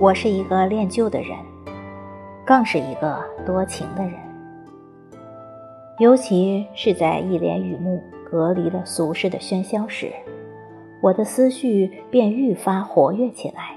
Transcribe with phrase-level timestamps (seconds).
[0.00, 1.36] 我是一个恋旧的人，
[2.46, 4.14] 更是一个多情的人。
[5.98, 10.10] 尤其是在一帘雨幕隔离了俗世的喧嚣时，
[11.02, 13.76] 我的思绪便愈发活跃起来，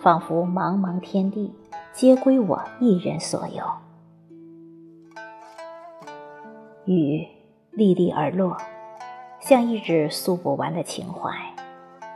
[0.00, 1.54] 仿佛茫茫天地
[1.92, 3.62] 皆归我一人所有。
[6.86, 7.24] 雨
[7.72, 8.56] 沥沥而落，
[9.38, 11.30] 像一纸诉不完的情怀，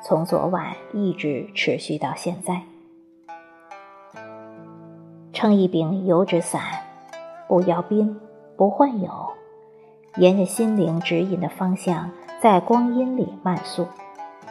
[0.02, 2.60] 从昨晚一直持续到现在。
[5.32, 6.60] 撑一柄油纸伞，
[7.46, 8.20] 不摇宾，
[8.56, 9.10] 不换友，
[10.16, 13.86] 沿着心灵指引的方向，在光阴里慢溯，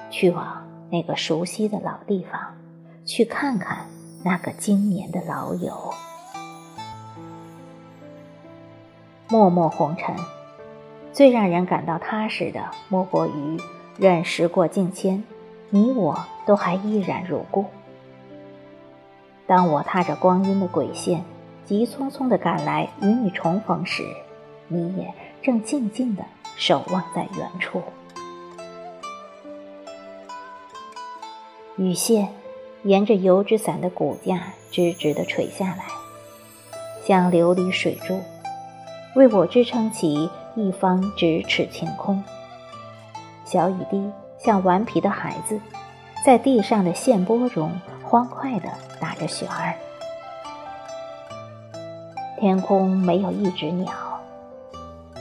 [0.09, 2.39] 去往那个熟悉的老地方，
[3.05, 3.87] 去看看
[4.23, 5.93] 那个经年的老友。
[9.27, 10.15] 默默红尘，
[11.11, 13.57] 最让人感到踏实的，莫过于
[13.97, 15.23] 任时过境迁，
[15.69, 17.65] 你我都还依然如故。
[19.49, 21.25] 当我踏着光阴的轨线，
[21.65, 24.03] 急匆匆地赶来与你重逢时，
[24.67, 25.11] 你也
[25.41, 26.23] 正静静地
[26.55, 27.81] 守望在原处。
[31.77, 32.29] 雨线
[32.83, 35.85] 沿着油纸伞的骨架直直地垂下来，
[37.03, 38.19] 像琉璃水柱，
[39.15, 42.23] 为我支撑起一方咫尺晴空。
[43.45, 45.59] 小雨滴像顽皮的孩子，
[46.23, 47.71] 在地上的线波中。
[48.09, 48.67] 欢快地
[48.99, 49.75] 打着旋儿，
[52.39, 53.93] 天空没有一只鸟，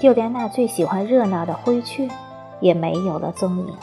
[0.01, 2.09] 就连那最喜欢热闹的灰雀
[2.61, 3.77] 也没有了踪影。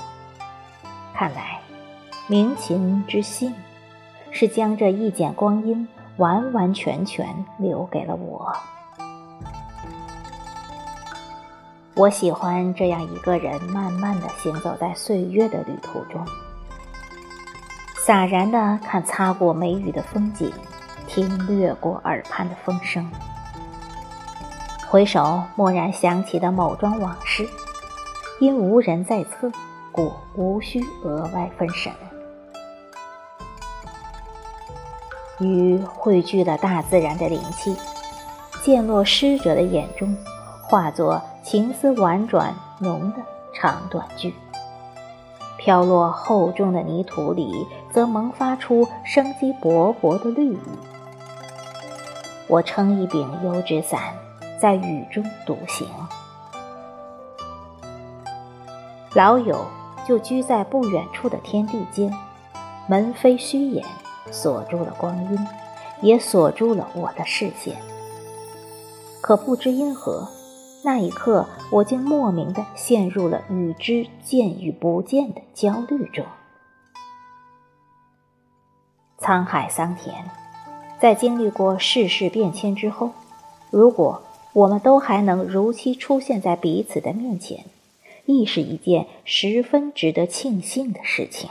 [1.14, 1.60] 看来，
[2.26, 3.54] 鸣琴之幸，
[4.32, 8.58] 是将这一剪光阴完完全全留给了我。
[11.96, 16.26] 我喜欢这样一个人，慢慢地行走在岁月的旅途中。
[18.06, 20.54] 洒然地看擦过梅雨的风景，
[21.08, 23.10] 听掠过耳畔的风声，
[24.88, 27.50] 回首蓦然想起的某桩往事，
[28.40, 29.52] 因无人在侧，
[29.92, 31.92] 故无需额外分神。
[35.40, 37.76] 雨汇聚了大自然的灵气，
[38.62, 40.16] 溅落诗者的眼中，
[40.62, 43.18] 化作情思婉转浓的
[43.52, 44.32] 长短句。
[45.66, 50.60] 飘落厚重的泥土里，则萌发出生机勃勃的绿意。
[52.46, 54.14] 我撑一柄油纸伞，
[54.62, 55.88] 在雨中独行。
[59.16, 59.66] 老友
[60.08, 62.14] 就居在不远处的天地间，
[62.88, 63.84] 门扉虚掩，
[64.30, 65.48] 锁住了光阴，
[66.00, 67.76] 也锁住了我的视线。
[69.20, 70.30] 可不知因何。
[70.86, 76.24] 那一刻，我竟莫名的陷入了与之见与不见的焦虑中。
[79.18, 80.14] 沧海桑田，
[81.02, 83.14] 在经历过世事变迁之后，
[83.72, 84.22] 如果
[84.54, 87.66] 我们都还能如期出现在彼此的面前，
[88.28, 91.50] 亦是一件十分值得庆幸的事情。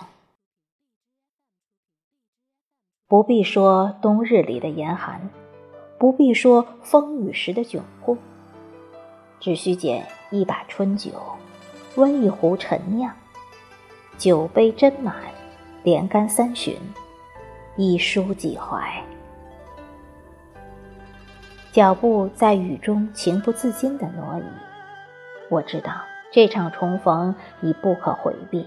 [3.09, 5.29] 不必说冬日里的严寒，
[5.99, 8.17] 不必说风雨时的窘迫。
[9.45, 11.11] 只需捡一把春酒，
[11.97, 13.13] 温一壶陈酿，
[14.17, 15.15] 酒杯斟满，
[15.83, 16.75] 连干三巡，
[17.77, 19.05] 一抒几怀。
[21.73, 24.45] 脚步在雨中情不自禁的挪移，
[25.51, 25.93] 我知道
[26.33, 28.67] 这场重逢已不可回避。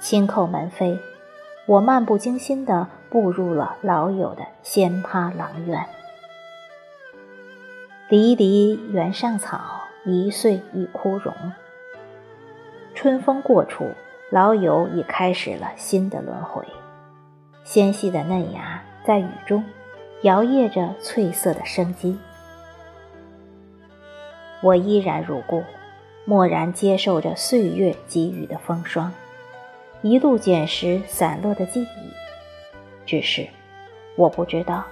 [0.00, 0.98] 轻叩门扉，
[1.66, 5.86] 我漫不经心地步入了老友的仙葩廊院。
[8.12, 11.32] 离离原上草，一岁一枯荣。
[12.94, 13.88] 春风过处，
[14.30, 16.62] 老友已开始了新的轮回。
[17.64, 19.64] 纤细的嫩芽在雨中
[20.24, 22.18] 摇曳着翠色的生机。
[24.60, 25.64] 我依然如故，
[26.26, 29.10] 默然接受着岁月给予的风霜，
[30.02, 33.06] 一路捡拾散落的记忆。
[33.06, 33.48] 只是，
[34.16, 34.84] 我不知道，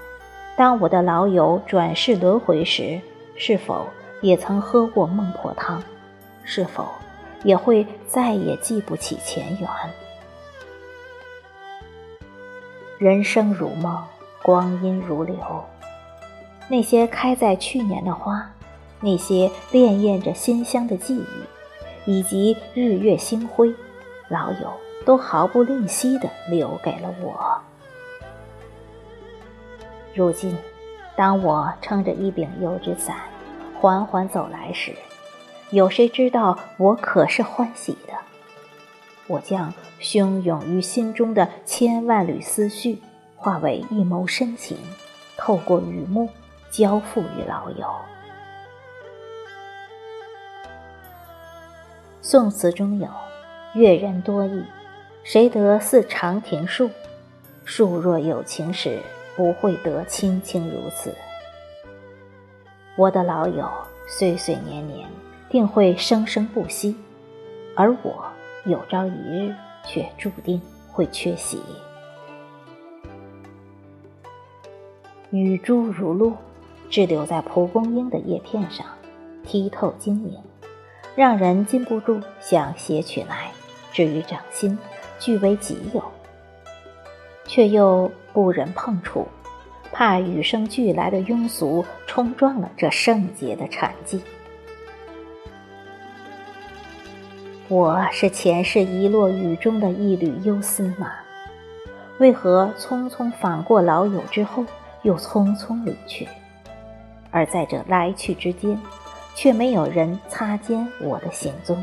[0.56, 2.98] 当我的老友转世轮回时。
[3.42, 3.88] 是否
[4.20, 5.82] 也曾喝过孟婆汤？
[6.44, 6.86] 是否
[7.42, 9.70] 也会再也记不起前缘？
[12.98, 14.04] 人生如梦，
[14.42, 15.34] 光阴如流。
[16.68, 18.46] 那些开在去年的花，
[19.00, 21.24] 那些潋滟着馨香的记忆，
[22.04, 23.74] 以及日月星辉，
[24.28, 24.70] 老友
[25.06, 27.58] 都毫不吝惜地留给了我。
[30.14, 30.54] 如今。
[31.16, 33.16] 当我撑着一柄油纸伞，
[33.78, 34.94] 缓缓走来时，
[35.70, 38.14] 有谁知道我可是欢喜的？
[39.26, 43.00] 我将汹涌于心中的千万缕思绪，
[43.36, 44.76] 化为一眸深情，
[45.36, 46.28] 透过雨幕
[46.70, 47.86] 交付于老友。
[52.22, 53.08] 宋词中有
[53.74, 54.64] “阅人多易，
[55.22, 56.90] 谁得似长亭树？
[57.64, 59.00] 树若有情时，
[59.40, 61.14] 不会得亲情如此。”
[62.98, 63.66] 我的老友
[64.06, 65.08] 岁岁年年，
[65.48, 66.94] 定会生生不息，
[67.74, 68.22] 而我。
[68.66, 69.54] 有朝一日，
[69.86, 70.60] 却注定
[70.92, 71.58] 会缺席。
[75.30, 76.34] 雨珠如露，
[76.90, 78.84] 滞留在蒲公英的叶片上，
[79.46, 80.38] 剔透晶莹，
[81.16, 83.50] 让人禁不住想携取来，
[83.94, 84.78] 置于掌心，
[85.18, 86.02] 据为己有。
[87.50, 89.26] 却又不忍碰触，
[89.90, 94.22] 怕与生俱来的庸俗冲撞了这圣洁的禅迹。
[97.66, 101.10] 我是前世遗落雨中的一缕忧思吗？
[102.18, 104.64] 为何匆匆访过老友之后，
[105.02, 106.28] 又匆匆离去？
[107.32, 108.80] 而在这来去之间，
[109.34, 111.82] 却没有人擦肩我的行踪。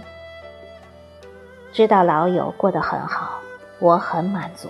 [1.74, 3.42] 知道老友过得很好，
[3.80, 4.70] 我很满足。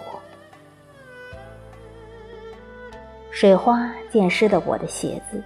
[3.39, 5.43] 水花溅湿了我的鞋子，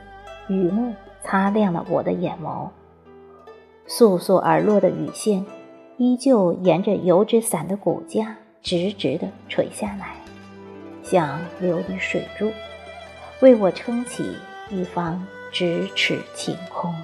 [0.48, 2.70] 雨幕擦亮了我的眼眸，
[3.86, 5.46] 簌簌而落的雨线。
[5.98, 10.16] 依旧沿着油纸伞的骨架直直地垂下来，
[11.04, 12.50] 像琉璃水柱，
[13.42, 14.38] 为我撑起
[14.70, 15.22] 一方
[15.52, 16.96] 咫尺晴空。